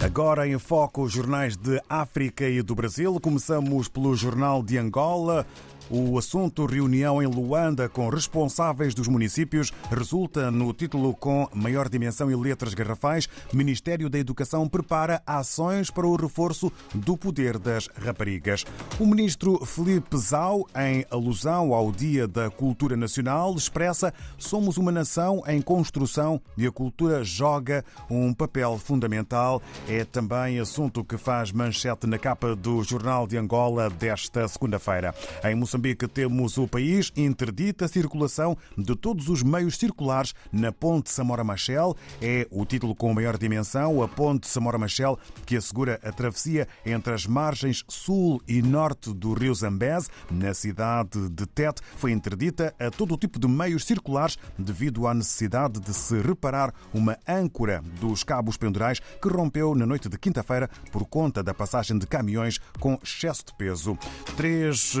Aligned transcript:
Agora 0.00 0.46
em 0.46 0.56
foco 0.60 1.02
os 1.02 1.12
jornais 1.12 1.56
de 1.56 1.82
África 1.88 2.48
e 2.48 2.62
do 2.62 2.72
Brasil. 2.72 3.18
Começamos 3.20 3.88
pelo 3.88 4.14
Jornal 4.14 4.62
de 4.62 4.78
Angola. 4.78 5.44
O 5.90 6.18
assunto 6.18 6.66
reunião 6.66 7.22
em 7.22 7.26
Luanda 7.26 7.88
com 7.88 8.10
responsáveis 8.10 8.94
dos 8.94 9.08
municípios 9.08 9.72
resulta 9.90 10.50
no 10.50 10.70
título 10.74 11.14
com 11.14 11.48
maior 11.54 11.88
dimensão 11.88 12.30
e 12.30 12.36
letras 12.36 12.74
garrafais. 12.74 13.26
Ministério 13.52 14.10
da 14.10 14.18
Educação 14.18 14.68
prepara 14.68 15.22
ações 15.26 15.90
para 15.90 16.06
o 16.06 16.14
reforço 16.14 16.70
do 16.94 17.16
poder 17.16 17.58
das 17.58 17.88
raparigas. 18.04 18.66
O 19.00 19.06
ministro 19.06 19.64
Felipe 19.64 20.16
Zau, 20.18 20.66
em 20.76 21.06
alusão 21.10 21.72
ao 21.72 21.90
Dia 21.90 22.28
da 22.28 22.50
Cultura 22.50 22.94
Nacional, 22.94 23.54
expressa: 23.54 24.12
somos 24.36 24.76
uma 24.76 24.92
nação 24.92 25.42
em 25.46 25.62
construção 25.62 26.38
e 26.56 26.66
a 26.66 26.70
cultura 26.70 27.24
joga 27.24 27.82
um 28.10 28.34
papel 28.34 28.76
fundamental. 28.76 29.62
É 29.88 30.04
também 30.04 30.60
assunto 30.60 31.02
que 31.02 31.16
faz 31.16 31.50
manchete 31.50 32.06
na 32.06 32.18
capa 32.18 32.54
do 32.54 32.82
Jornal 32.82 33.26
de 33.26 33.38
Angola 33.38 33.88
desta 33.88 34.46
segunda-feira. 34.46 35.14
Em 35.42 35.54
Moçambique, 35.54 35.77
Moçambique 35.78 36.08
temos 36.08 36.58
o 36.58 36.66
país 36.66 37.12
interdita 37.16 37.84
a 37.84 37.88
circulação 37.88 38.56
de 38.76 38.96
todos 38.96 39.28
os 39.28 39.44
meios 39.44 39.76
circulares 39.76 40.34
na 40.50 40.72
Ponte 40.72 41.08
Samora-Machel. 41.08 41.94
É 42.20 42.48
o 42.50 42.66
título 42.66 42.96
com 42.96 43.14
maior 43.14 43.38
dimensão, 43.38 44.02
a 44.02 44.08
Ponte 44.08 44.48
Samora-Machel, 44.48 45.16
que 45.46 45.56
assegura 45.56 46.00
a 46.02 46.10
travessia 46.10 46.66
entre 46.84 47.14
as 47.14 47.26
margens 47.26 47.84
sul 47.86 48.42
e 48.48 48.60
norte 48.60 49.14
do 49.14 49.34
rio 49.34 49.54
Zambeze, 49.54 50.08
na 50.28 50.52
cidade 50.52 51.28
de 51.28 51.46
Tete. 51.46 51.80
Foi 51.96 52.10
interdita 52.10 52.74
a 52.76 52.90
todo 52.90 53.16
tipo 53.16 53.38
de 53.38 53.46
meios 53.46 53.84
circulares 53.84 54.36
devido 54.58 55.06
à 55.06 55.14
necessidade 55.14 55.78
de 55.78 55.94
se 55.94 56.20
reparar 56.20 56.74
uma 56.92 57.16
âncora 57.26 57.84
dos 58.00 58.24
cabos 58.24 58.56
pendurais 58.56 58.98
que 58.98 59.28
rompeu 59.28 59.76
na 59.76 59.86
noite 59.86 60.08
de 60.08 60.18
quinta-feira 60.18 60.68
por 60.90 61.06
conta 61.06 61.40
da 61.40 61.54
passagem 61.54 61.96
de 61.96 62.06
caminhões 62.06 62.58
com 62.80 62.98
excesso 63.00 63.46
de 63.46 63.54
peso. 63.54 63.96
Três 64.36 64.96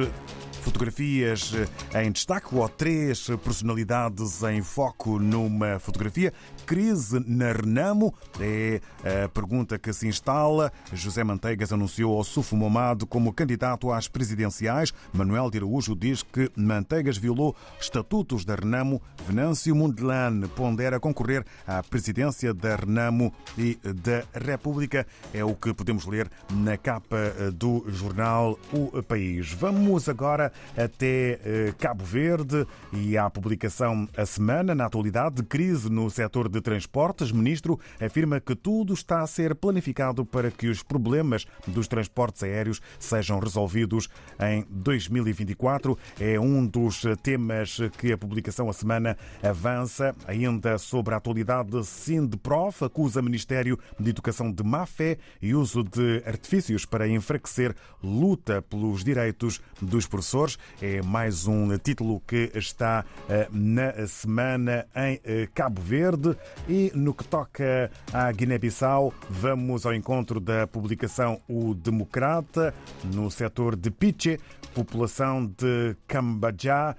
fotografias 0.68 1.54
em 1.94 2.12
destaque 2.12 2.54
ou 2.54 2.68
três 2.68 3.26
personalidades 3.42 4.42
em 4.42 4.62
foco 4.62 5.18
numa 5.18 5.78
fotografia. 5.78 6.30
Crise 6.66 7.24
na 7.26 7.52
Renamo 7.52 8.14
é 8.38 8.80
a 9.24 9.28
pergunta 9.30 9.78
que 9.78 9.90
se 9.94 10.06
instala. 10.06 10.70
José 10.92 11.24
Manteigas 11.24 11.72
anunciou 11.72 12.14
ao 12.14 12.22
Sufo 12.22 12.54
Momado 12.54 13.06
como 13.06 13.32
candidato 13.32 13.90
às 13.90 14.08
presidenciais. 14.08 14.92
Manuel 15.10 15.50
de 15.50 15.56
Araújo 15.56 15.96
diz 15.96 16.22
que 16.22 16.50
Manteigas 16.54 17.16
violou 17.16 17.56
estatutos 17.80 18.44
da 18.44 18.54
Renamo. 18.54 19.00
Venâncio 19.26 19.74
Mundelane 19.74 20.48
pondera 20.48 21.00
concorrer 21.00 21.46
à 21.66 21.82
presidência 21.82 22.52
da 22.52 22.76
Renamo 22.76 23.32
e 23.56 23.78
da 23.82 24.22
República. 24.38 25.06
É 25.32 25.42
o 25.42 25.54
que 25.54 25.72
podemos 25.72 26.04
ler 26.04 26.30
na 26.52 26.76
capa 26.76 27.16
do 27.54 27.86
jornal 27.88 28.58
O 28.70 29.02
País. 29.02 29.50
Vamos 29.52 30.10
agora 30.10 30.52
até 30.76 31.72
Cabo 31.78 32.04
Verde 32.04 32.66
e 32.92 33.16
à 33.16 33.28
publicação 33.28 34.08
a 34.16 34.24
semana, 34.24 34.74
na 34.74 34.86
atualidade, 34.86 35.36
de 35.36 35.42
crise 35.42 35.90
no 35.90 36.08
setor 36.10 36.48
de 36.48 36.60
transportes. 36.60 37.32
Ministro 37.32 37.78
afirma 38.00 38.40
que 38.40 38.54
tudo 38.54 38.94
está 38.94 39.20
a 39.20 39.26
ser 39.26 39.54
planificado 39.54 40.24
para 40.24 40.50
que 40.50 40.68
os 40.68 40.82
problemas 40.82 41.46
dos 41.66 41.88
transportes 41.88 42.42
aéreos 42.42 42.80
sejam 42.98 43.38
resolvidos 43.38 44.08
em 44.40 44.64
2024. 44.70 45.98
É 46.20 46.38
um 46.38 46.66
dos 46.66 47.02
temas 47.22 47.78
que 47.98 48.12
a 48.12 48.18
publicação 48.18 48.68
a 48.68 48.72
semana 48.72 49.16
avança. 49.42 50.14
Ainda 50.26 50.78
sobre 50.78 51.14
a 51.14 51.18
atualidade, 51.18 51.84
Sindprof 51.84 52.84
acusa 52.84 53.20
Ministério 53.22 53.78
de 53.98 54.10
Educação 54.10 54.50
de 54.52 54.62
má 54.62 54.86
fé 54.86 55.18
e 55.40 55.54
uso 55.54 55.82
de 55.82 56.22
artifícios 56.26 56.84
para 56.84 57.08
enfraquecer 57.08 57.74
luta 58.02 58.62
pelos 58.62 59.04
direitos 59.04 59.60
dos 59.80 60.06
professores. 60.06 60.47
É 60.80 61.02
mais 61.02 61.46
um 61.46 61.76
título 61.78 62.22
que 62.26 62.52
está 62.54 63.04
na 63.50 64.06
semana 64.06 64.86
em 64.94 65.20
Cabo 65.48 65.82
Verde. 65.82 66.36
E 66.68 66.92
no 66.94 67.12
que 67.12 67.24
toca 67.24 67.90
à 68.12 68.30
Guiné-Bissau, 68.30 69.12
vamos 69.28 69.84
ao 69.84 69.92
encontro 69.92 70.38
da 70.38 70.66
publicação 70.66 71.40
O 71.48 71.74
Democrata, 71.74 72.72
no 73.12 73.30
setor 73.30 73.74
de 73.74 73.90
Piche. 73.90 74.38
População 74.74 75.44
de 75.44 75.96
Cambajá 76.06 76.94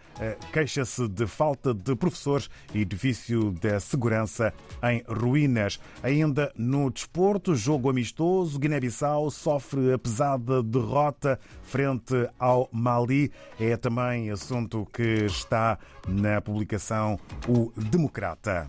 queixa-se 0.51 1.07
de 1.07 1.25
falta 1.25 1.74
de 1.74 1.95
professores 1.95 2.50
e 2.74 2.81
edifício 2.81 3.51
da 3.51 3.79
segurança 3.79 4.53
em 4.84 5.01
ruínas. 5.07 5.79
Ainda 6.03 6.51
no 6.57 6.90
desporto, 6.90 7.56
jogo 7.56 7.90
amistoso, 7.90 8.59
Guiné-Bissau 8.59 9.31
sofre 9.31 9.94
a 9.94 9.97
pesada 9.97 10.62
derrota 10.62 11.40
frente 11.63 12.28
ao 12.38 12.68
Mali. 12.72 13.28
É 13.59 13.75
também 13.78 14.31
assunto 14.31 14.88
que 14.94 15.25
está 15.25 15.78
na 16.07 16.41
publicação 16.41 17.19
O 17.47 17.72
Democrata. 17.75 18.67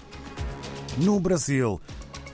No 0.98 1.20
Brasil, 1.20 1.80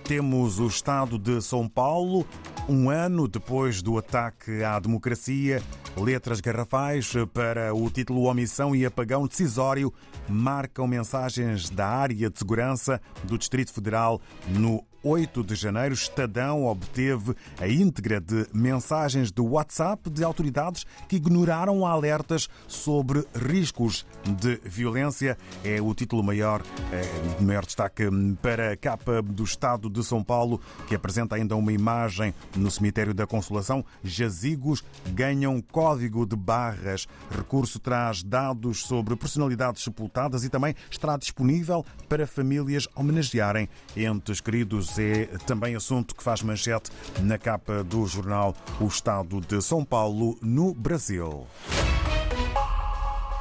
temos 0.05 0.59
o 0.61 0.67
Estado 0.67 1.19
de 1.19 1.41
São 1.43 1.69
Paulo. 1.69 2.27
Um 2.69 2.91
ano 2.91 3.29
depois 3.29 3.83
do 3.83 3.99
ataque 3.99 4.63
à 4.63 4.79
democracia, 4.79 5.63
letras 5.97 6.41
garrafais 6.41 7.13
para 7.33 7.75
o 7.75 7.91
título 7.91 8.25
Omissão 8.25 8.75
e 8.75 8.85
Apagão 8.85 9.27
Decisório 9.27 9.93
marcam 10.29 10.87
mensagens 10.87 11.71
da 11.71 11.87
área 11.87 12.31
de 12.31 12.39
segurança 12.39 13.01
do 13.25 13.39
Distrito 13.39 13.73
Federal 13.73 14.21
no 14.49 14.85
8 15.07 15.45
de 15.45 15.55
janeiro, 15.55 15.95
Estadão 15.95 16.67
obteve 16.67 17.37
a 17.61 17.69
íntegra 17.69 18.21
de 18.21 18.45
mensagens 18.53 19.31
de 19.31 19.41
WhatsApp 19.41 20.11
de 20.11 20.25
autoridades 20.25 20.85
que 21.09 21.15
ignoraram 21.15 21.87
alertas 21.87 22.49
sobre 22.67 23.25
riscos 23.33 24.05
de 24.25 24.61
violência. 24.65 25.39
É 25.63 25.81
o 25.81 25.95
título 25.95 26.25
maior, 26.25 26.61
é, 26.93 27.41
maior 27.41 27.65
destaque 27.65 28.03
para 28.43 28.73
a 28.73 28.77
capa 28.77 29.23
do 29.23 29.45
Estado 29.45 29.89
de 29.89 30.03
São 30.03 30.25
Paulo, 30.25 30.61
que 30.89 30.97
apresenta 30.97 31.37
ainda 31.37 31.55
uma 31.55 31.73
imagem 31.73 32.35
no 32.57 32.69
cemitério 32.69 33.15
da 33.15 33.29
Consolação. 33.29 33.85
Jazigos 34.03 34.83
ganham 35.13 35.61
código 35.61 36.27
de 36.27 36.35
barras. 36.35 37.07
Recurso 37.31 37.79
traz 37.79 38.25
dados 38.25 38.83
sobre 38.83 39.15
personalidades 39.15 39.85
sepultadas 39.85 40.43
e 40.43 40.49
também 40.49 40.75
estará 40.91 41.17
disponível 41.17 41.87
para 42.09 42.27
famílias 42.27 42.89
homenagearem 42.97 43.69
entes 43.97 44.41
queridos 44.41 44.96
é 44.99 45.27
também 45.47 45.75
assunto 45.75 46.15
que 46.15 46.23
faz 46.23 46.43
manchete 46.43 46.91
na 47.23 47.39
capa 47.39 47.83
do 47.85 48.07
jornal 48.07 48.55
O 48.81 48.87
Estado 48.87 49.41
de 49.41 49.61
São 49.63 49.85
Paulo, 49.85 50.39
no 50.41 50.75
Brasil. 50.75 51.47